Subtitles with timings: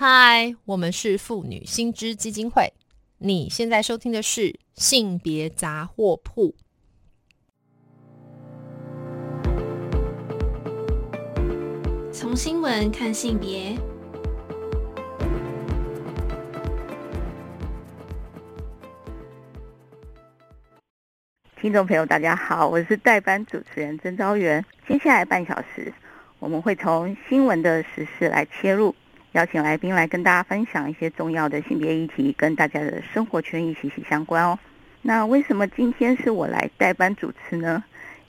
[0.00, 2.72] 嗨，我们是妇女新知基金会。
[3.18, 6.54] 你现在收听的是性别杂货铺。
[12.12, 13.76] 从新闻看性别，
[21.60, 24.64] 听众朋友，大家好，我是代班主持人曾昭元。
[24.86, 25.92] 接下来半小时，
[26.38, 28.94] 我们会从新闻的时事来切入。
[29.32, 34.58] 邀请来宾来跟大家分享一些重要的性别议题，跟大家的生活权益息息相关哦。
[35.02, 37.84] 那为什么今天是我来代班主持呢？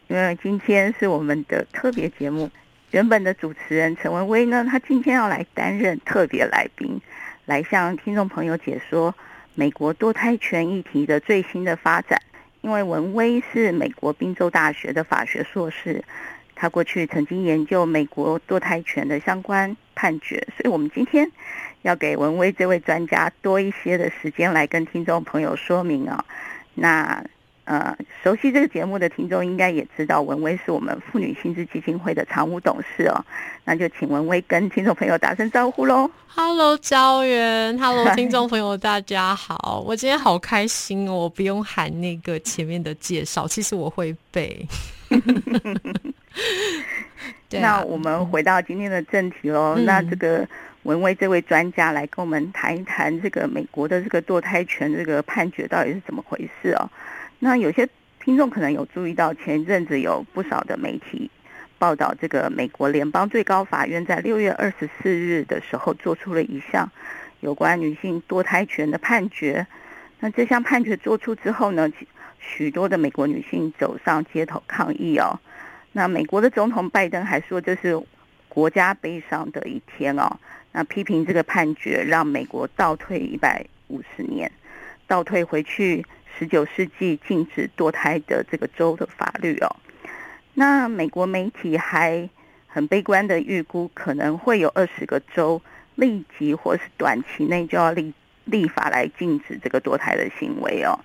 [0.08, 2.50] 因为今天是我们的特别节目，
[2.92, 7.00] 原本的主持人陈文威呢，他今天要来担任特别来宾，
[7.46, 9.16] 来向听众朋友解说
[9.56, 12.22] 美国堕胎权议题的最新的发展。
[12.62, 16.04] 因为文威是美国宾州大学的法学硕士。
[16.62, 21.26] 他过去曾经研究美国堕胎权的相关判决，所以我们今天
[21.84, 26.26] 要给文威这位专家多一些的时间来跟听众朋友说明啊。
[26.76, 27.24] 那
[27.64, 33.24] 呃，熟悉这个节目的听众应该也知道，文威是我们妇女薪资基金会的常务董事哦。
[33.64, 36.10] 那就请文威跟听众朋友打声招呼喽。
[36.28, 39.82] Hello，焦源，Hello， 听众朋友，大家好。
[39.86, 44.68] 我今天好开心哦，我不用喊那个前面的介绍，其实我会背。
[47.52, 49.76] 那我们回到今天的正题喽。
[49.86, 50.48] 那这个
[50.84, 56.90] 文威这位专家来跟我们谈一谈这个美国的这个堕胎权这个判决到底是怎么回事哦。
[57.40, 57.88] 那有些
[58.24, 61.30] 听众可能有注意到，前一阵子有不少的媒体
[61.80, 66.92] 报道，这个美国联邦最高法院在六月二十四日的时候做出了一项
[67.40, 69.66] 有关女性堕胎权的判决。
[70.20, 71.90] 那这项判决做出之后呢，
[72.40, 75.40] 许多的美国女性走上街头抗议哦。
[75.92, 78.02] 那美国的总统拜登还说这是
[78.48, 80.38] 国家悲伤的一天哦。
[80.72, 84.52] 那批评这个判决让美国倒退一百五十年，
[85.08, 86.06] 倒退回去
[86.38, 89.76] 十九世纪禁止堕胎的这个州的法律哦。
[90.54, 92.30] 那美国媒体还
[92.68, 95.60] 很悲观的预估，可能会有二十个州
[95.96, 98.14] 立即或是短期内就要立
[98.46, 101.00] 立法来禁止这个堕胎的行为哦。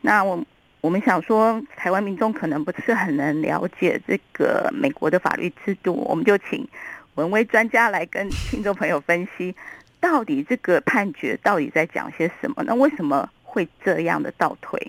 [0.00, 0.42] 那我。
[0.80, 6.66] 我们想说，台湾民众可能不是很能了解这个美国的法律制度，我们就请
[7.16, 9.52] 文威专家来跟听众朋友分析，
[9.98, 12.62] 到底这个判决到底在讲些什么？
[12.62, 14.80] 那为什么会这样的倒退？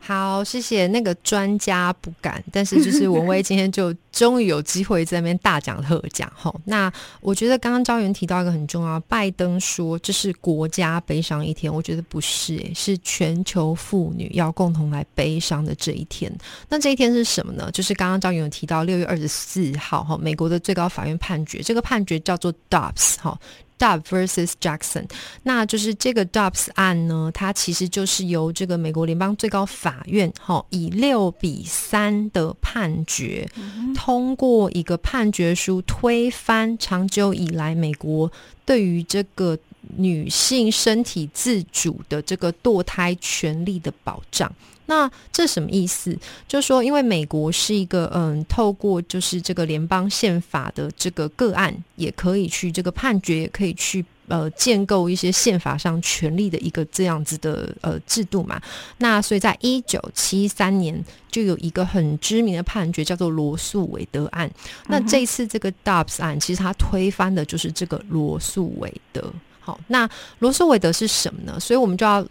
[0.00, 6.54] 好，谢谢那个专家不敢，但是就是文威今天就终于有机会在那边大讲特讲哈。
[6.64, 16.32] 那我觉得刚刚招元提到一个很重要，拜登说这是国家悲伤一天，我觉得不是，是全球妇女要共同来悲伤的这一天。
[16.68, 17.68] 那这一天是什么呢？
[17.72, 23.36] 就是刚刚招元有提到六月二十四号哈，美国的最高法院判决，这个判决叫做 Dobbs 哈。
[23.78, 25.06] Dub vs Jackson，
[25.42, 33.48] 那就是这个 Dubs 案呢，它其实就是由这个美国联邦最高法院，哈，以六比三的判决，
[33.94, 38.30] 通过一个判决书推翻长久以来美国
[38.64, 39.58] 对于这个
[39.96, 44.50] 女性身体自主的这个堕胎权利的保障。
[44.86, 46.16] 那这什么意思？
[46.46, 58.60] 就是说，因为美国是一个嗯，透过就是这个联邦宪法的这个个案，也可以去这个判决，也可以去呃建构一些宪法上权利的一个这样子的呃制度嘛。
[58.98, 64.50] 那所以在一九七三年就有一个很知名的判决，叫做罗素韦德案。
[64.86, 69.32] 那这一次这个 Dobbs 案，其实它推翻的就是这个罗素韦德。
[69.58, 70.08] 好，那
[70.38, 71.58] 罗素韦德是什么呢？
[71.58, 72.24] 所以我们就要。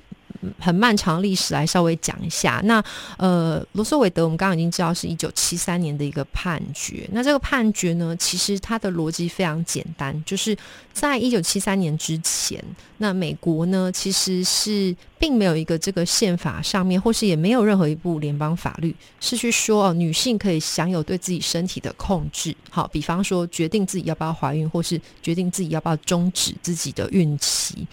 [0.60, 2.84] 很漫长历史来稍微讲一下，那
[3.18, 10.56] 呃罗素韦德我们刚刚已经知道是一九七三年的一个判决，那这个判决呢，其实它的逻辑非常简单，就是
[10.94, 12.64] 在一九七三年之前，
[12.98, 14.96] 那美国呢其实是。
[15.18, 22.54] 并没有一个这个宪法上面，或是也没有任何一部联邦法律是去说哦，女性可以享有对自己身体的控制。
[22.70, 27.88] 好，比方说决定自己要不要怀孕，或是决定自己要不要终止自己的孕期。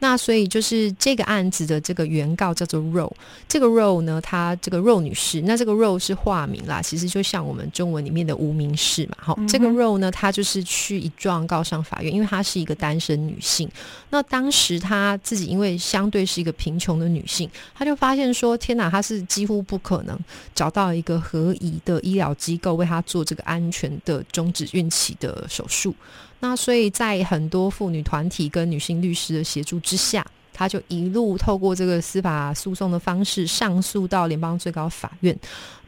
[0.00, 3.12] 那所以就是这个案子的这个原告叫做 Roe，
[3.46, 9.16] 这个 Roe 呢，她这个 Roe 女士，那这个 Roe 是化名啦，其实就像我们中文里面的无名氏嘛。
[9.20, 13.70] 好，这个 Roe 呢，她就是去一状告上法院，因为她是一个单身女性。
[14.10, 20.18] 那当时她自己因为相对是一个平贫穷的女性，她就发现说：“天哪，她是几乎不可能
[20.56, 25.94] 找到一个合宜的医疗机构为她做这个安全的终止孕期的手术。”
[26.40, 35.38] 那所以在很多妇女团体跟女性律师的协助之下，她就一路透过这个司法诉讼的方式上诉到联邦最高法院。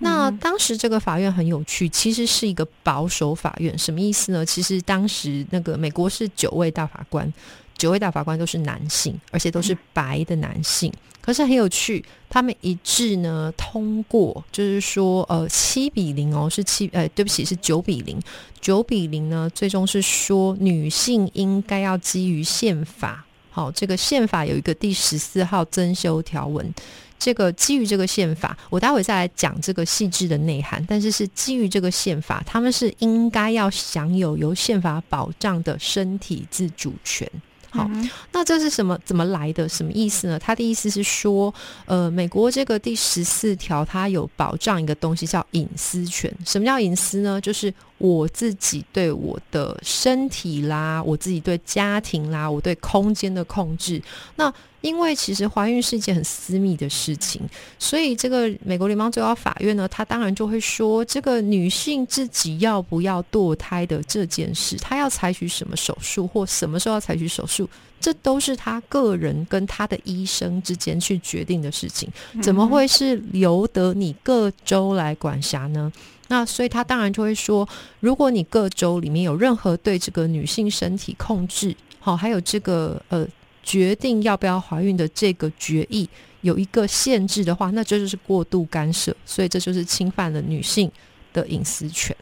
[0.00, 4.44] 那当时这个法院很有趣，其实是一个保守法院，什么意思呢？
[4.44, 7.32] 其实当时那个美国是九位大法官。
[7.78, 10.90] 九位大法官都是男性，而且都是白的男性。
[11.20, 18.18] 可是很有趣，他们一致呢通过，就是说，呃，七比零哦，是七，呃，对不起，是九比零，
[18.62, 23.25] 九比零呢，最终是说女性应该要基于宪法，
[23.56, 26.74] 好，这个宪法有一个第十四号增修条文。
[27.18, 30.84] 这个基于这个宪法，我待会再来讲这个细致的内涵。
[30.86, 37.26] 但是是基于这个宪法，他们是应该要享有由宪法保障的身体自主权。
[37.70, 37.90] 好，
[38.30, 38.98] 那这是什么？
[39.06, 39.66] 怎么来的？
[39.66, 40.38] 什么意思呢？
[40.38, 41.52] 他的意思是说，
[41.86, 46.30] 呃，美国这个第十四条，它有保障一个东西叫隐私权。
[46.44, 47.40] 什么叫隐私呢？
[47.40, 54.02] 就是我自己对我的身体啦，我自己对家庭啦，我对空间的控制。
[54.36, 54.52] 那
[54.82, 57.40] 因为其实怀孕是一件很私密的事情，
[57.78, 72.08] 所以这个美国联邦最高法院呢，他当然就会说，这个女性自己要不要堕胎的这件事，她要采取什么手术或什么时候要采取手术，这都是她个人跟她的医生之间去决定的事情，
[72.40, 75.90] 怎么会是由得你各州来管辖呢？
[76.28, 77.68] 那所以他当然就会说，
[78.00, 83.26] 如果你各州里面有任何对这个女性身体控制，好，还有这个呃。
[83.66, 86.08] 决定要不要怀孕的这个决议
[86.42, 90.88] 有一个限制的话，那这就是过度干涉，所以这就是侵犯了女性
[91.32, 92.16] 的隐私权。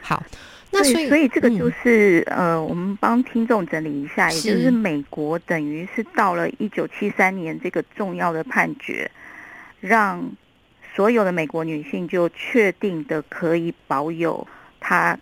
[0.00, 0.22] 好，
[0.70, 9.10] 那所以所以这个就是呃，我们帮听众整理一下，也就是美国等于是到了一九七三年这个重要的判决，
[9.80, 10.24] 让
[10.94, 14.46] 所有的美国女性就确定的可以保有
[14.80, 15.18] 她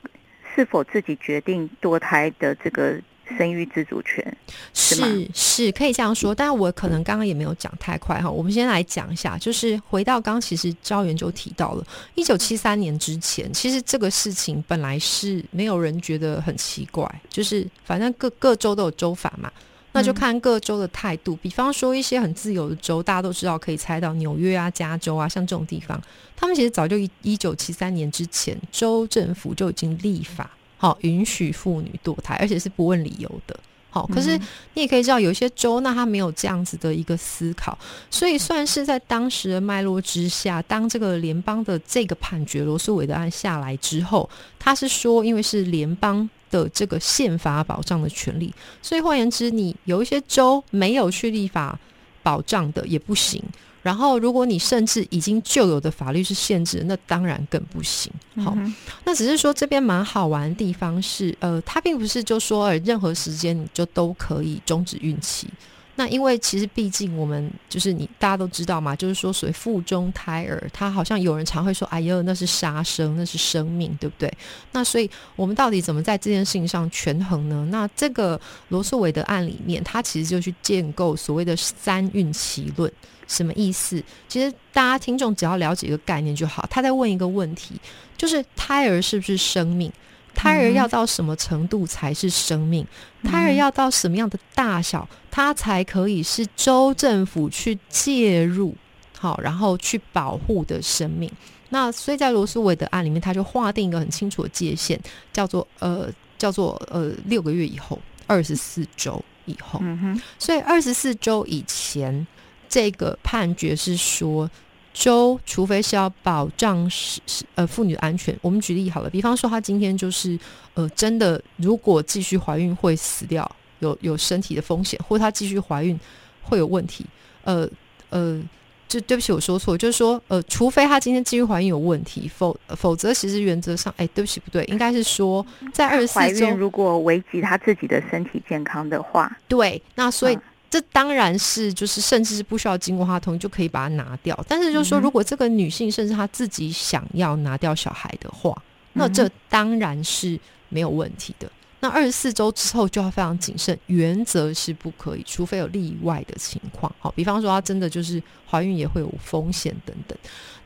[0.54, 3.00] 是否自己决定堕胎的这个。
[3.38, 4.36] 生育自主权
[4.74, 8.30] 是是可以这样说，但我可能刚刚也没有讲太快哈。
[8.30, 19.50] 我们先来讲一下，就是回到刚其实招元就提到了，一九七三年之前，其实这个事情本来是没有人觉得很奇怪，就是反正各各州都有州法嘛，
[19.92, 21.36] 那就看各州的态度。
[21.36, 26.00] 比方说一些很自由的州，大家都知道可以猜到纽约啊、加州啊，像这种地方，
[26.36, 30.50] 他们其实早就一一九七三年之前，州政府就已经立法。
[30.76, 33.56] 好，允许妇女堕胎，而且是不问理由的。
[33.88, 34.38] 好，可是
[34.72, 37.78] 你也可以知道，有一些州那他没有这样子的一个思考，
[38.10, 44.28] 所以算是在当时的脉络之下，当这个联邦的这个判决罗素韦德案下来之后，
[44.58, 51.76] 他是说，因为是联邦的这个宪法保障的权利，所以换言之，你有一些州没有去立法
[52.22, 53.42] 保障的也不行。
[53.82, 58.12] 然后，如果你甚至已经旧有的法律是限制，那当然更不行。
[58.36, 58.56] 好，
[59.04, 65.48] 那只是说这边蛮好玩的地方是，呃，它并不是就说任何时间你就都可以终止孕期。
[65.94, 74.32] 那因为其实毕竟我们就是你大家都知道嘛，就是说所谓腹中胎儿，他好像有人常会说，哎呦，那是杀生，那是生命，对不对？
[74.72, 77.66] 那所以我们到底怎么在这件事情上权衡呢？
[77.70, 82.90] 那这个罗素韦德案里面，他其实就去建构所谓的三孕奇论。
[83.28, 84.02] 什么意思？
[84.28, 86.66] 其实大家听众只要了解一个概念就好。
[86.68, 87.74] 他在问一个问题，
[88.16, 89.90] 就是胎儿是不是生命？
[90.34, 92.86] 胎儿要到什么程度才是生命？
[93.24, 98.74] 胎儿要到什么样的大小，它才可以是州政府去介入，
[99.18, 101.30] 好，然后去保护的生命？
[101.70, 104.98] 那所以在罗斯韦德案里面，他就划定一个很清楚的界限，
[105.32, 109.80] 叫做呃，叫做呃六个月以后，二十四周以后。
[109.82, 112.26] 嗯哼，所以二十四周以前。
[112.68, 114.50] 这个判决是说，
[114.92, 120.38] 州除非是要保障是是呃妇女的安全，我们举例好了，比方说她今天就是
[120.74, 125.98] 呃真的如果继续怀孕会死掉，有有身体的风险，或她继续怀孕
[126.42, 127.06] 会有问题，
[127.44, 127.68] 呃
[128.10, 128.42] 呃，
[128.86, 140.38] 这对不起我说错，就是说呃除非她今天继续怀孕有问题，否否则其实原则上，哎对不起不对，应该是说在二十四周如果危及她自己的身体健康的话，对，那所以。
[140.72, 144.34] 这当然是，就是甚至是不需要经过他同意就可以把它拿掉。
[144.48, 148.56] 但是就是说，如果这个女性甚至她自己想要拿掉小孩的话，
[148.94, 151.52] 那这当然是没有问题的。
[151.80, 156.90] 那二十四周之后就要非常谨慎，原则是不可以，除非有例外的情况。
[156.98, 160.16] 好，比方说她真的就是怀孕也会有风险等等。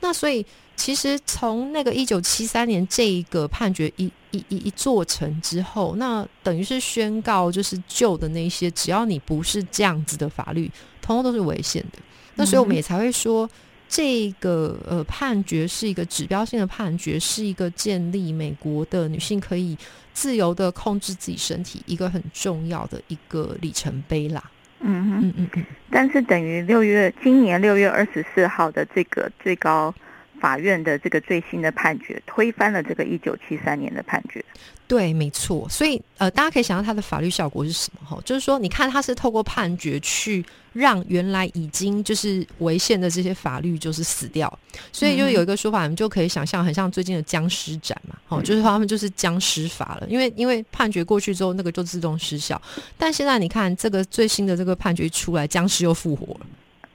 [0.06, 0.46] 那所以。
[0.78, 10.70] 其实从那个一九七三年这一个判决一一一一做成之后，那等于是宣告，就是旧的那些，只要你不是这样子的法律，
[11.00, 11.98] 通通都是违宪的。
[12.34, 13.48] 那所以我们也才会说，
[13.88, 19.74] 这个呃判决是一个指标性的判决，是一个建立美国的女性可以
[20.12, 24.50] 自由的控制自己身体一个很重要的一个里程碑啦。
[24.80, 25.64] 嗯嗯嗯嗯。
[25.90, 29.94] 但是等于六月今年六月二十四号的这个最高。
[30.40, 34.44] 法院的这个最新的判决，推翻了这个一九七三年的判决。
[34.88, 35.68] 对，没错。
[35.68, 38.06] 所以呃，大家可以想到它的法律效果是什么？
[38.08, 44.46] 哈，就是说，你看它是透过判决去让原来已经就是违宪的这些法律就是死掉。
[44.92, 48.16] 所以就有一个说法，你们就可以想象，很像最近的僵尸展嘛。
[48.28, 52.60] 哦，就是他们就是僵尸法了，因为因为判决过去之后，那个就自动失效。
[52.96, 56.46] 但现在你看这个最新的这个判决出来，僵尸又复活了。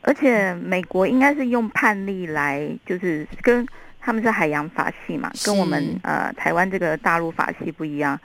[0.03, 3.65] 而且美国应该是用判例来，就是跟
[4.00, 8.20] 他们是海洋法系嘛，跟我们呃台湾这个大陆法系不一样，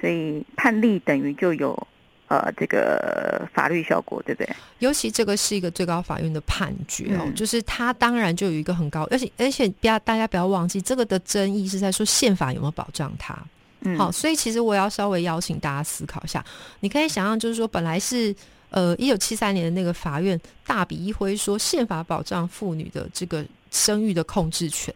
[0.00, 1.86] 所以判例等于就有
[2.26, 4.52] 呃这个法律效果，对不对？
[4.80, 13.38] 尤其这个是一个最高法院的判决哦，就是它当然就有一个很高，而且而且不要大家不要忘记，这个的争议是在说宪法有没有保障它。
[13.84, 16.44] 嗯好，所以其实我要稍微邀请大家思考一下，
[16.80, 18.34] 你可以想象，就是说本来是。
[18.72, 24.92] 呃，一九七三年的那个法院大笔一挥说，宪法保障妇女的这个生育的控制权。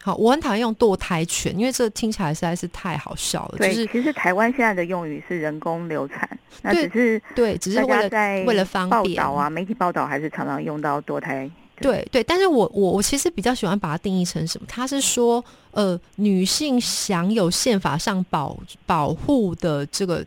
[0.00, 3.58] 好，我很讨厌用堕胎权，因为这听起来实在是太好笑了。
[3.58, 6.26] 对，其实台湾现在的用语是人工流产，
[6.62, 11.48] 那只是对，只是为了在为了方便报道啊，媒体报道还是常常用到堕胎。
[11.76, 14.66] 对对，但是我我我其实比较喜欢把它定义成什么？
[14.66, 20.24] 它是说，呃，女性享有宪法上保保护的这个。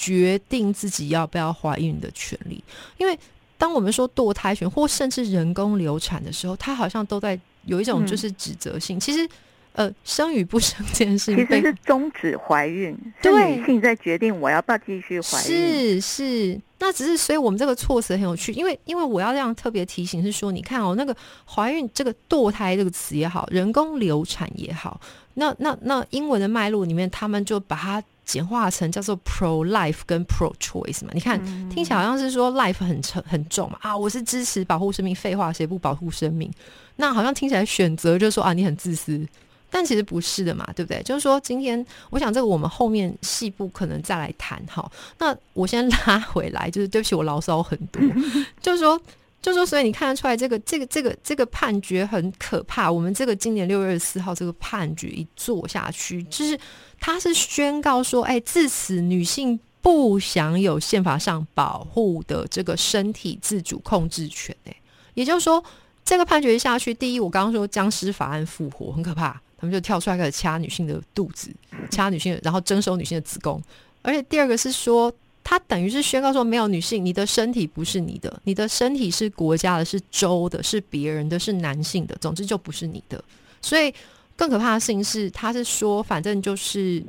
[0.00, 2.64] 决定自己要不要怀孕的权利，
[2.96, 3.18] 因为
[3.58, 8.98] 当我们说堕胎权或甚至人工流产的时候，它好像都在有一种就是指责性。
[8.98, 9.28] 其实，
[9.74, 15.44] 呃，生与不生这件事情，其实是终止怀孕，是女性在决定我要不要继续怀孕。
[15.44, 21.14] 是是，那只是所以我们这个措辞很有趣，因为因为我要这样特别提醒是说，你看哦，那个
[21.44, 24.98] 怀孕这个堕胎这个词也好，人工流产也好，
[25.34, 28.02] 那那那英文的脉络里面，他们就把它。
[28.30, 31.10] 简化成叫做 pro life 跟 pro choice 嘛？
[31.12, 33.96] 你看听起来好像是说 life 很沉很重嘛啊！
[33.96, 36.48] 我是支持保护生命，废话谁不保护生命？
[36.94, 39.26] 那好像听起来选择就是说啊，你很自私，
[39.68, 41.02] 但其实不是的嘛，对不对？
[41.02, 44.88] 就是说今天我想这个我们后面细部可能再来谈哈。
[45.18, 48.00] 那我先拉回来，就是对不起，我牢骚很多，
[48.62, 49.00] 就是说。
[49.42, 52.92] 就说，所以你看得出来，这个、这个、这个、这个判决很可怕。
[52.92, 56.58] 我们这个今年六月四号这个判决一做下去，就是
[57.00, 64.54] 他是宣告说，哎，自此女性不享有宪法上保护的这个身体自主控制权。
[64.66, 64.76] 哎，
[65.14, 65.64] 也就是说，
[66.04, 71.50] 这个判决下去，第一，我刚刚说僵尸法案复活很可怕，他们就跳出来开始掐女性的肚子，
[71.90, 73.62] 掐女性，然后征收女性的子宫。
[74.02, 75.10] 而且第二个是说。
[75.42, 83.22] 他等于是宣告说，没有女性，你的身体不是你的，你的身体是国家的，是州的，是别人的，是男性的，总之就不是你的。
[83.60, 83.92] 所以
[84.36, 87.02] 更可怕的事情是，他是说，反正就是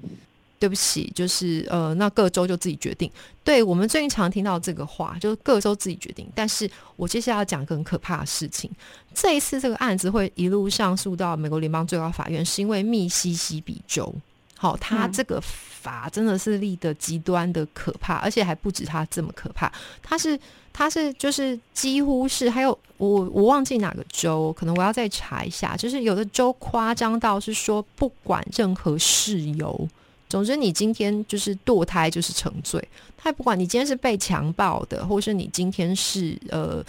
[0.57, 3.11] 对不起，就是呃，那各州就自己决定。
[3.43, 6.27] 对我们最近常听到这个话，就是各州自己决定。
[6.33, 8.69] 但是我接下来要讲个很可怕的事情，
[9.13, 14.13] 这一次这个案子会一路上诉到美国联邦最高法院，是因为密西西比州。
[14.61, 19.71] 好，他这个法真的是立的极端的可怕，而且还不止他这么可怕。
[20.03, 20.39] 他是，
[20.71, 25.75] 他是，就是几乎是，还有我我忘记哪个州，可能我要再查一下。
[25.75, 29.89] 就是有的州夸张到是说，不管任何事由，
[30.29, 32.87] 总之你今天就是堕胎就是成罪，
[33.17, 36.85] 他也不管你今天是被强暴的，或是你今天是呃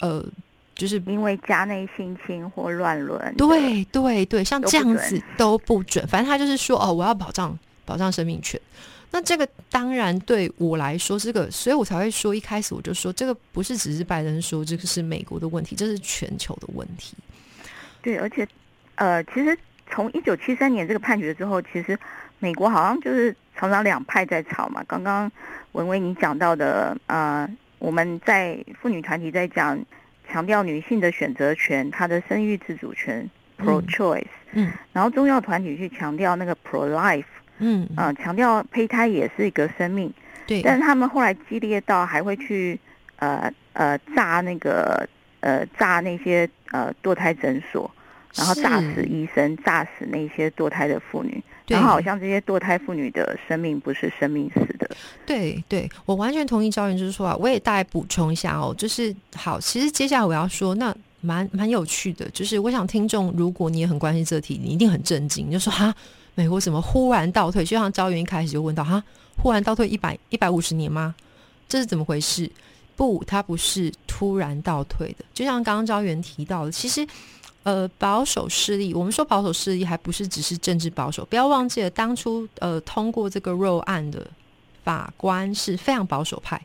[0.00, 0.24] 呃。
[0.80, 6.06] 就是因为家内性侵或乱伦，对对对，像这样子都不准。
[6.06, 8.58] 反正他就是说，哦，我要保障保障生命权。
[9.10, 17.14] 那这个当然对我来说，这个，所以我才会说，一开始我就说，这个不是只是拜登说，这个是美国的问题，这是全球的问题。
[18.00, 18.48] 对，而且
[18.94, 19.54] 呃，其实
[19.90, 21.98] 从一九七三年这个判决之后，其实
[22.38, 24.82] 美国好像就是常常两派在吵嘛。
[24.88, 25.30] 刚刚
[25.72, 27.46] 文威你讲到的，呃，
[27.78, 29.78] 我们在妇女团体在讲。
[30.30, 34.24] 强调女性的选择权，她的生育自主权，pro choice。
[34.52, 37.24] 嗯，然后宗教团体去强调那个 pro life。
[37.58, 40.12] 嗯，啊，强调胚胎也是一个生命。
[40.46, 40.62] 对。
[40.62, 42.78] 但是他们后来激烈到还会去
[43.16, 45.06] 呃呃炸那个
[45.40, 47.90] 呃炸那些呃堕胎诊所，
[48.34, 51.42] 然后炸死医生，炸死那些堕胎的妇女。
[51.76, 54.90] 然后好像这些堕胎妇女的生命不是生命死的。
[55.24, 65.94] 对对，我完全同意赵云就是说啊，我也大概补充一下哦，就是好，其实接下来我要说，那蛮蛮有趣的，就是我想听众如果你也很关心这题，你一定很震惊，就说哈，
[66.34, 67.64] 美国怎么忽然倒退？
[67.64, 69.02] 就像赵云一开始就问到哈，
[69.36, 71.14] 忽然倒退一百一百五十年吗？
[71.68, 72.50] 这是怎么回事？
[72.96, 77.06] 不，它不是突然倒退的，就像刚刚赵元提到的，其实。
[77.62, 84.26] 呃，保守势力，我们说保守势力还不是只是政治保守，不要忘记了当初呃通过这个肉案的
[84.82, 86.60] 法官是非常保守派，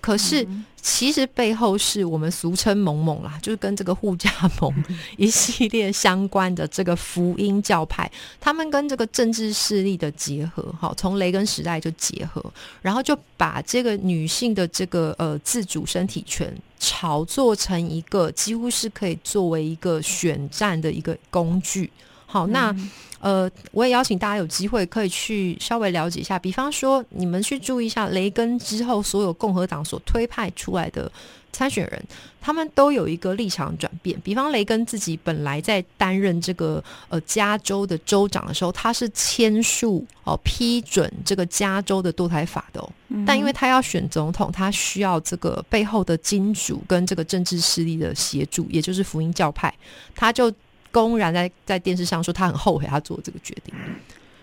[0.00, 0.46] 可是
[0.80, 4.72] 其实背后是我们俗称“蒙蒙”啦，就是跟这个护家盟
[5.18, 12.42] 一系列相关的这个福音教派，他们跟这个政治势力的结合，哈，从雷根时代就结合，
[12.80, 21.90] 然后就把这个女性的这个呃自主身体权炒作成一个几乎是可以作为一个选战的一个工具。
[22.24, 22.74] 好，那
[23.20, 31.10] 呃，我也邀请大家有机会可以去稍微了解一下，比方说你们去注意一下雷根之后所有共和党所推派出来的
[31.52, 32.00] 参选人，
[32.40, 34.20] 他们都有一个立场转变。
[34.22, 42.88] 比方雷根自己本来在担任这个呃加州的州长的时候，他是签署哦批准这个加州的堕胎法的哦，
[43.26, 49.74] 但因为他要选总统，他需要这个背后的金主跟这个政治势力的协助，也就是福音教派，
[50.14, 50.52] 他就。
[50.90, 53.74] 公然在在电视上说他很后悔他做这个决定，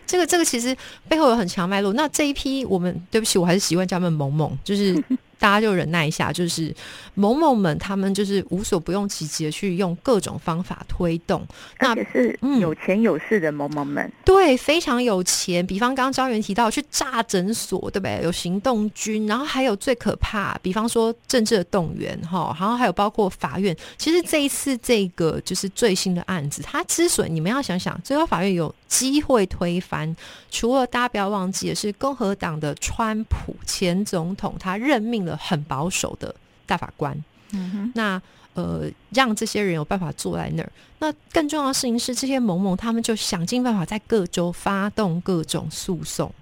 [0.05, 0.75] 这个这个其实
[1.07, 1.93] 背后有很强脉络。
[1.93, 5.03] 那这一批我们对不起，我还是习惯叫他们萌萌，就是。
[5.37, 6.73] 大家就忍耐一下，就是
[7.13, 11.45] 某某们他们就是无所不用其极的去用各种方法推动，
[11.79, 15.65] 那也是有钱有势的某某们，对，非常有钱。
[15.65, 18.21] 比方刚刚招元提到去炸诊所，对不对？
[18.23, 23.75] 有行动军，然后还有最可怕，比方说政治的动员，哈，然后还有包括法院。
[23.97, 30.15] 其实这一次这个就是最新的案子，它之所以你们要想想，最高法院有机会推翻，
[30.49, 35.24] 除了大家不要忘记的是共和党的川普前总统，他任命。
[35.25, 36.33] 了很保守的
[36.65, 37.15] 大法官，
[37.51, 38.21] 嗯哼，那
[38.53, 40.71] 呃，让这些人有办法坐在那儿。
[40.99, 46.33] 那更重要的事情是，这些某某他们就想尽办法在各州发动各种诉讼，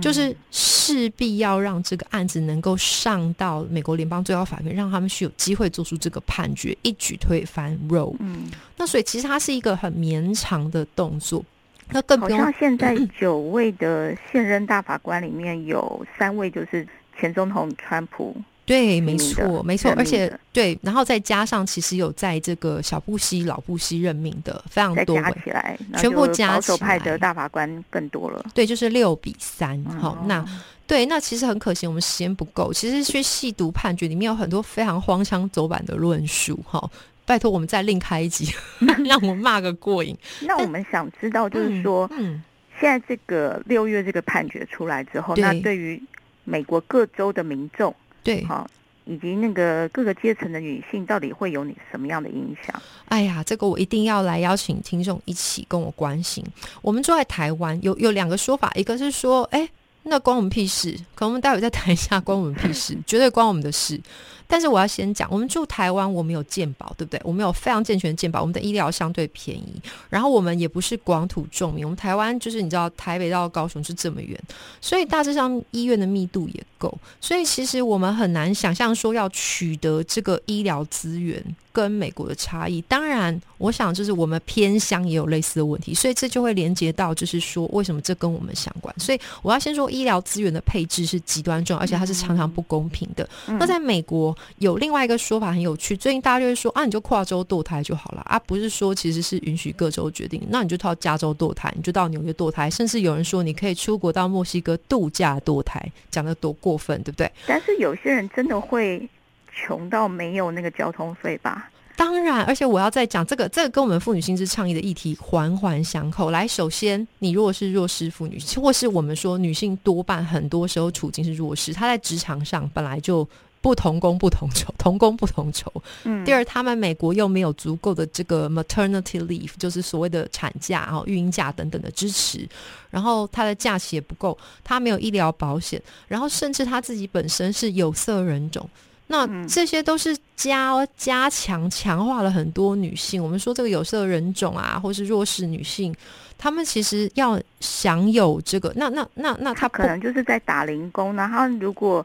[0.00, 8.16] 就是势必要让这个案子能够上到美国联邦最高法院，让他们是有机会做出这个判决，一举推翻 Roe。
[8.20, 11.44] 嗯，那所以其实它是一个很绵长的动作。
[11.90, 16.88] 那更好像现在 九位的现任大法官里面有三位就是。
[17.18, 28.42] 前总统川普对，没错，没错，而且对，然后再加上其实有在这个小布希、老布希任命的非常多，加起来全部加起来，派的大法官更多了。
[28.54, 29.84] 对，就是六比三。
[29.84, 30.42] 好，那
[30.86, 32.72] 对，那其实很可惜，我们时间不够。
[32.72, 36.58] 其实去细读判决里面有很多非常荒腔走板的论述。
[36.66, 36.90] 哈，
[37.26, 38.50] 拜托我们再另开一集，
[39.04, 40.16] 让我骂个过瘾。
[40.40, 42.42] 那我们想知道，就是说，嗯，
[42.80, 46.02] 现在这个六月这个判决出来之后，那对于
[46.44, 48.68] 美国各州的民众，对，好，
[49.04, 52.80] 以及那个各个阶层的女性，到底会有你什么样的影响？
[53.06, 56.44] 哎呀，这个我一定要来邀请听众一起跟我关心。
[56.82, 59.68] 我们住在台湾，有有两个说法，一个是说，哎。
[60.06, 60.92] 那关我们屁事？
[61.14, 63.98] 可能我们待会再谈一下，关我们屁事， 绝对关我们的事。
[64.46, 67.20] 但是我要先讲，我们住台湾，我们有健保，对不对？
[67.24, 69.80] 我们有非常健全的健保，我们的医疗相对便宜。
[70.08, 74.38] 然后我们也不是广土重民，我们台湾就是你知道，台北到高雄是这么远，
[74.80, 76.96] 所以大致上医院的密度也够。
[77.20, 81.44] 所以其实我们很难想象说要取得这个医疗资源。
[81.74, 88.94] 跟美国的差异，当然，我想就是我们偏乡也有类似的问题，所以这就会连接到，就是说为什么这跟我们相关。
[88.96, 93.28] 所以我要先说，医疗资源的配置是极端重要，而且它是常常不公平的。
[93.58, 107.28] 那在美国有另外一个说法很有趣，最近大家就会说啊，你就跨州堕胎就好了啊，不是说其实是允许各州决定，那你就到加州堕胎，你就到纽约堕胎，甚至有人说你可以出国到墨西哥度假堕胎，讲的多过分，对不对？
[107.48, 109.08] 但是有些人真的会。
[109.54, 111.70] 穷到没有那个交通费吧？
[111.96, 116.32] 当然，而且我要再讲这个，这个跟我们妇女薪资倡议的议题环环相扣。
[116.32, 123.26] 来，首先，你如果是弱势妇女，或是我们说女性多半很多时候处境是弱势，她在职场上本来就
[123.60, 125.72] 不同工不同酬，同工不同酬。
[126.02, 126.24] 嗯。
[126.24, 132.44] 第二，他们美国又没有足够的这个 maternity leave，就是所谓的产假、然后育婴假等等的支持，
[132.90, 138.68] 然后她的假期也不够，她没有医疗保险，然后甚至她自己本身是有色人种。
[139.06, 143.22] 那这些都是加加强强化了很多女性。
[143.22, 145.94] 我们说这个有色人种啊，或是弱势女性，
[146.38, 151.14] 她们其实要享有这个，那那那那她可能就是在打零工。
[151.16, 152.04] 然后如果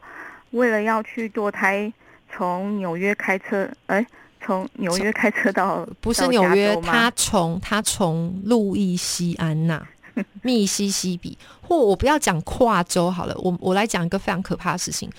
[0.50, 1.90] 为了要去堕胎，
[2.30, 4.06] 从纽约开车，哎，
[4.44, 9.82] 从纽约开车到不是纽约，她从她从路易西安那、
[10.42, 15.10] 密西西比，或我不要讲跨州好了，我我来讲一个非常可怕的事情。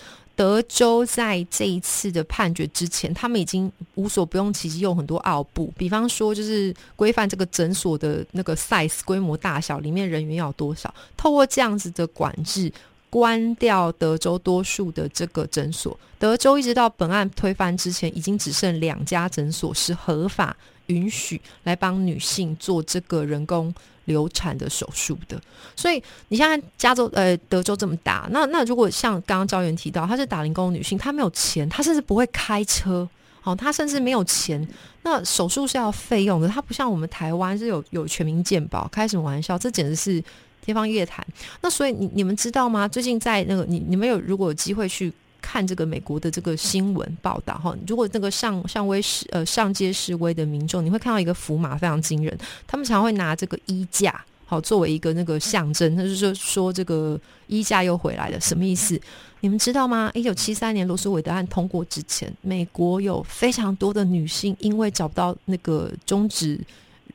[0.41, 12.73] 德州在这一次的判决之前，他们已经无所不用其极，用很多奥布，比方说就是规范这个诊所的那个 size 规模大小，里面人员要多少，透过这样子的管制，
[13.07, 15.95] 关掉德州多数的这个诊所。
[16.17, 20.57] 德州一直到本案推翻之前，已经只剩两家诊所是合法。
[20.91, 23.73] 允许来帮女性做这个人工
[24.05, 25.41] 流产的手术的。
[25.75, 33.07] 所以你现在加州呃德州这么大，那那如果像刚刚赵元提到，她是打零工女性，她没有钱，她甚至不会开车，
[33.43, 34.67] 哦，她甚至没有钱，
[35.03, 39.57] 那手术是要费用的，她不像我们台湾是有有全民健保，开什么玩笑？
[39.57, 40.23] 这简直是。
[40.63, 41.25] 天方夜谭。
[41.61, 42.87] 那所以你你们知道吗？
[42.87, 58.99] 最近在那个你你们有如果有机会去看这个美国的这个新闻报道哈，如果那个上上威示呃上街示威的民众，你会看到一个符码非常惊人，他们常会拿这个衣架好作为一个那个象征，那就是说这个衣架又回来了，什么意思？
[59.39, 60.11] 你们知道吗？
[60.13, 66.59] 一九七三年罗斯韦德案通过之前，美国有非常多的女性因为找不到那个终止。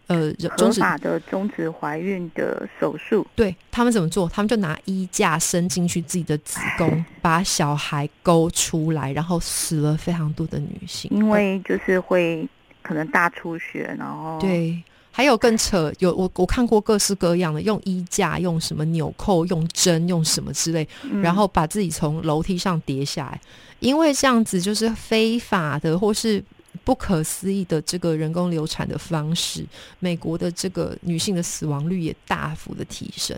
[0.09, 4.29] 呃，合法的终止怀孕的手术，对他们怎么做？
[4.29, 12.49] 他们就拿衣架伸进去自己的子宫，把小孩勾出来，然后死了非常多的女性，因为就是会
[12.83, 20.87] 可能大出血，然后对，还有更扯，有我我看过各式各样的，用衣架，用什么纽扣，用针，用什么之类，
[21.21, 23.41] 然后把自己从楼梯上跌下来，
[23.81, 26.41] 因为这样子就是非法的，或是。
[26.87, 29.67] 不可思议的这个人工流产的方式，
[29.99, 33.37] 美国的这个女性的死亡率也大幅的提升，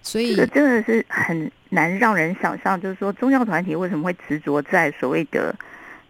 [0.00, 5.52] 所以这真的是很难让人想象，就是说宗教团体为什么会执着在所谓的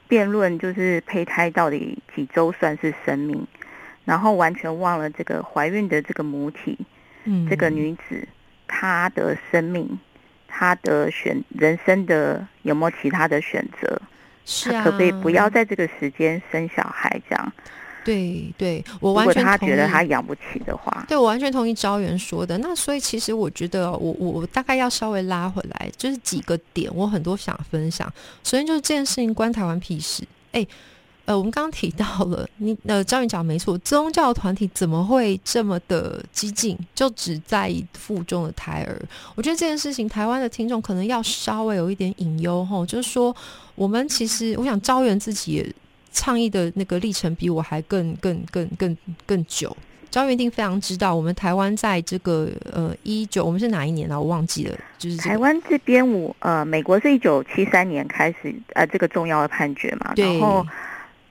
[0.07, 3.47] 辩论，就是胚胎到底几周算是生命，
[4.05, 6.77] 然后完全忘了这个怀孕的这个母体，
[7.25, 8.29] 嗯，这个女子
[8.69, 9.99] 她的生命，
[10.47, 14.03] 她的选人生的有没有其他的选择？
[14.65, 17.21] 他可不可以不要在这个时间生小孩？
[17.29, 17.53] 这样，
[18.05, 22.59] 对对，我完全他觉得他养不起的话，对我完全同意招元说的。
[22.59, 28.11] 那所以其实我觉得，我我我大概要稍微拉回来，就是几个点，我很多想分享。
[28.43, 30.67] 首先就是这件事情关台湾屁事，哎。
[31.31, 39.01] 呃，我们刚刚提到了，你呃，张云讲没错，宗教团体怎么会这么的激进，就只在意腹中的胎儿？
[39.37, 43.33] 我觉得这件事情，台湾的听众可能要稍微有一点隐忧哈，就是说，
[43.77, 45.75] 我们其实，我想招元自己也
[46.11, 49.77] 倡议的那个历程比我还更更更更更久。
[50.11, 54.19] 招元一定非常知道，我们台湾在这个呃一九，我们是哪一年啊？
[54.19, 60.67] 我忘记了，就是台湾这边，我呃，美国是一九七三年开始呃这个重要的判决嘛，然后。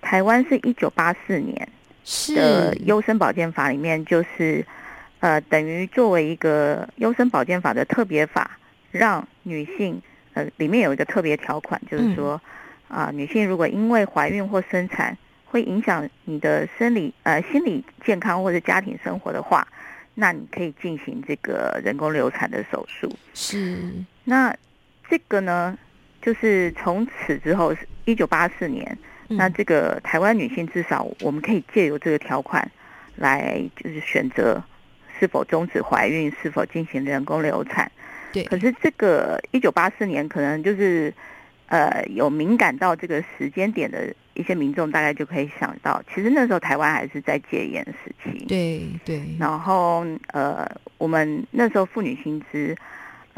[0.01, 1.67] 台湾是一九八四年
[2.35, 4.65] 的优生保健法里面，就是
[5.19, 8.57] 呃，等于作为一个优生保健法的特别法，
[8.91, 10.01] 让女性
[10.33, 12.41] 呃里面有一个特别条款，就是说
[12.87, 19.67] 啊，女性如果因为怀孕或生产会影响你的生理呃心理健康或者家庭生活的话，
[20.15, 23.13] 那你可以进行这个人工流产的手术。
[23.33, 23.91] 是，
[24.23, 24.55] 那
[25.09, 25.77] 这个呢，
[26.21, 28.97] 就是从此之后，一九八四年。
[29.29, 32.69] 那这个台湾女性至少我们可以借由这个条款，
[33.15, 34.61] 来就是选择
[35.19, 37.91] 是否终止怀孕，是否进行人工流产。
[38.33, 38.43] 对。
[38.43, 41.13] 可是这个一九八四年可能就是
[41.67, 48.45] 呃有敏感到这个时间点的一些民众，大概就可以想到，其实那时候台湾还是在戒严时期。
[48.45, 49.23] 对对。
[49.39, 52.75] 然后呃，我们那时候妇女薪资。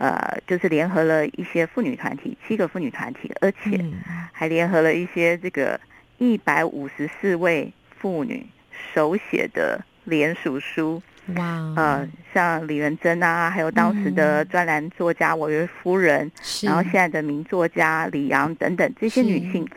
[0.02, 3.80] 呃，就是联合了一些妇女团体，七个妇女团体，而且
[4.32, 5.80] 还联合了一些这个
[6.18, 8.44] 一百五十四位妇女
[8.96, 11.00] 手写的联署书。
[11.36, 11.46] 哇！
[11.78, 16.32] 呃，像李元珍啊，还有当时的专栏作家我约夫人，
[16.64, 19.68] 然后现在的名作家李阳等等，这些女性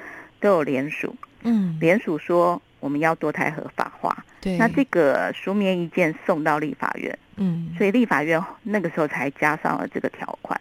[0.41, 1.15] 都有联署。
[1.43, 4.25] 嗯，联署说我们要堕胎合法化。
[4.41, 7.19] 对，那这个书面意见送到立法院。
[7.37, 10.61] 嗯，所以立法院那个时候才加上了这个条款。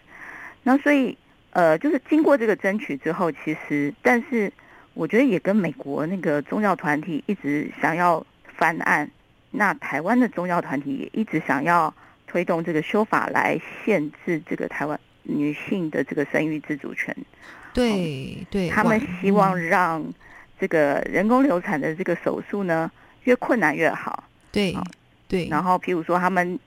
[0.63, 1.17] 那所以，
[1.51, 4.51] 呃，就是经过这个争取之后，其实，但是
[4.93, 8.25] 我觉得也跟美国那个宗教团体一直想要
[8.57, 9.09] 翻案，
[9.51, 11.93] 那台湾的宗教团体也一直想要
[12.25, 17.15] 推动这个修法来限制这个台湾女性的这个生育自主权。
[17.73, 20.03] 对对，他们希望让
[20.59, 22.89] 这个人工流产的这个手术呢，
[23.25, 24.23] 越困难越好。
[24.51, 24.73] 对。
[25.33, 26.59] 对，然后譬如说，他们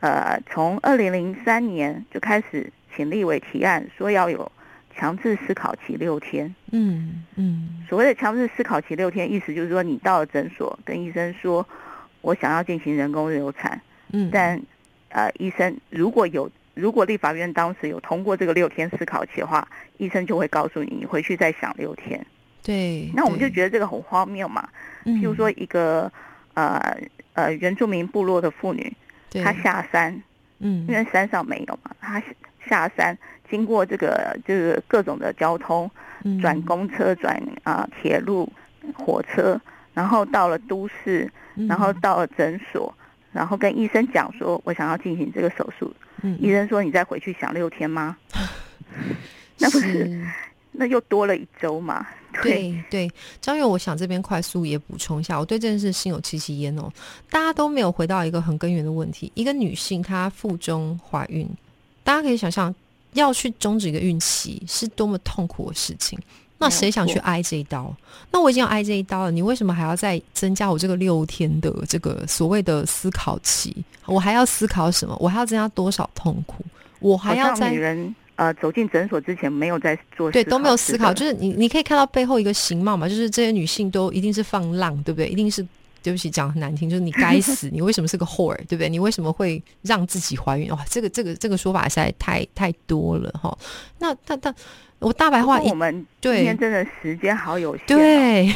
[0.00, 4.50] 呃，从二零零三年就开始请立委提案，说要有
[4.96, 6.52] 强制思考期六天。
[6.72, 11.64] 嗯嗯，所谓的强制思考期六天，意思就是说，你到了诊所跟医生说，
[12.20, 13.80] 我想要进行人工流产。
[14.10, 14.60] 嗯，但
[15.10, 22.26] 呃，医生如果有如果立法院当时有通过这个六天思考期的话，医生就会告诉你，你回去再想六天。
[22.64, 24.68] 对，那我们就觉得这个很荒谬嘛。
[25.04, 26.10] 譬如说一个
[26.54, 26.98] 呃。
[27.38, 28.92] 呃，原住民部落的妇女，
[29.44, 30.20] 她下山，
[30.58, 32.20] 嗯，因为山上没有嘛，她
[32.68, 33.16] 下山
[33.48, 35.88] 经过这个就是各种的交通，
[36.42, 38.52] 转公车，转啊铁路、
[38.92, 39.60] 火车，
[39.94, 41.28] 然然后到了都市，
[41.68, 42.94] 然后到了诊所，
[43.32, 45.92] 然后跟医生讲说，我想要进行这个手术。
[46.38, 48.16] 医生说，你再回去想六天吗？
[49.58, 50.24] 那不是，
[50.80, 52.06] 那又多了一周嘛？
[52.40, 53.10] 对对，
[53.40, 56.88] 张勇，我想这边快速也补充一下，我对这件事心有戚戚焉哦。
[57.28, 61.48] 大家都没有回到一个很根源的问题：一个女性她腹中怀孕，
[62.04, 62.72] 大家可以想象，
[63.14, 66.16] 要去终止一个孕期是多么痛苦的事情。
[66.58, 67.92] 那谁想去挨这一刀？
[68.30, 73.74] 那我已经要挨这一刀了，你为什么还要再增加我这个六天的这个所谓的思考期？
[74.06, 75.16] 我还要思考什么？
[75.18, 76.64] 我还要增加多少痛苦？
[77.00, 78.14] 我还要在女人。
[78.38, 85.28] 呃，走进诊所之前没有在做对都没有思考，就是你你可以看到背后一个形貌嘛，就是这些女性都一定是放浪，对不对？
[85.28, 85.60] 一定是
[86.04, 88.88] 对不起讲很难听，就是你该死，你为什么是个 whore，对不对？
[88.88, 90.70] 你为什么会让自己怀孕？
[90.70, 93.58] 哇，这个这个这个说法实在太太多了哈。
[93.98, 94.54] 那但但
[95.00, 98.54] 我大白话，我们今天真的时间好有限，对，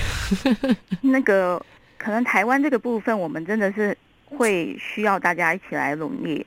[1.02, 1.60] 那个
[1.98, 3.98] 可能台湾这个部分，我们真的是。
[4.36, 6.46] 会需要大家一起来努力，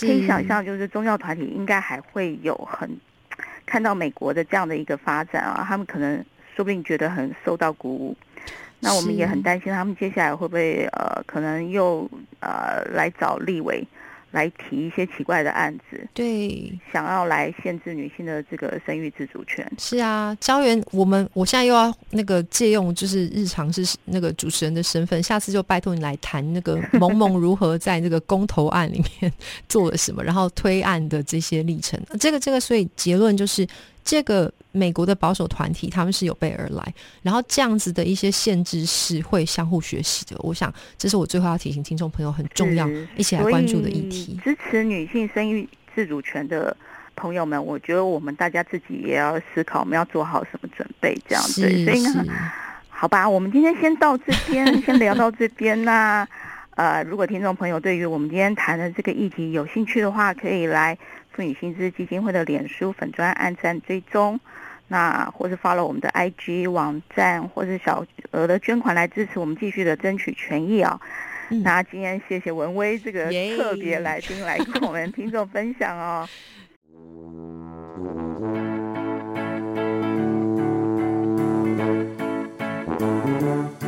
[0.00, 2.88] 可以想象，就是宗教团体应该还会有很
[3.66, 8.16] 看到美国的这样的一个发展啊，他们可能说不定觉得很受到鼓舞。
[8.80, 12.08] 那我们也很担心，他们接下来会不会呃，可能又
[12.40, 13.86] 呃来找立委。
[14.34, 19.64] 来提一些奇怪的案子，对，想要来限制女性的这个生育自主权。
[19.78, 29.32] 是啊，招元，我们我现在又要那个借用，就是日常是那个主持人的身份，下次就拜托你来谈那个 萌萌如何在那个公投案里面
[29.68, 32.00] 做了什么，然后推案的这些历程。
[32.18, 33.64] 这个这个，所以结论就是。
[34.06, 40.36] 这个美国的保守团体，他们是有备而来，然后这样子的一些限制是会相互学习的。
[40.40, 44.38] 我想，这是我最后要提醒听众朋友很重要，一起来关注的议题。
[44.42, 46.76] 支持女性生育自主权的
[47.14, 51.60] 朋友们，我觉得我们大家自己也要思考，我们要做好什么准备，这样子。
[51.60, 52.24] 所以呢，
[52.88, 56.28] 好吧，我们今天先到这边，先聊到这边啦
[56.74, 60.98] 呃，如果听众朋友对于我们今天谈的这个议题有兴趣的话，可以来。
[61.36, 64.38] 妇女薪资基金会的脸书粉专按赞追踪，
[64.94, 71.00] 那或是发了我们的 IG 网站，或是小额的捐款来支持我们继续的争取权益啊。
[71.64, 73.24] 那今天谢谢文威这个
[73.56, 76.28] 特别来宾来跟我们听众分享哦。